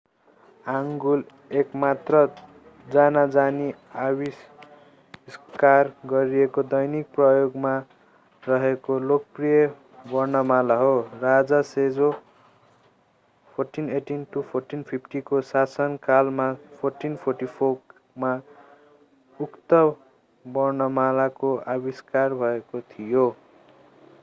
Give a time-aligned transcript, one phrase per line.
[0.65, 1.21] Hangul
[1.51, 2.19] एकमात्र
[2.87, 3.67] जानाजानी
[4.03, 7.71] आविष्कार गरिएको दैनिक प्रयोगमा
[8.43, 9.65] रहेको लोकप्रिय
[10.11, 10.91] वर्णमाला हो।
[11.23, 12.09] राजा सेजो
[13.47, 17.75] 1418-1450 को शासनकालमा 1444
[18.17, 18.33] मा
[19.39, 19.79] उक्त
[20.45, 23.25] वर्णमालाको आविष्कार भएको थियो।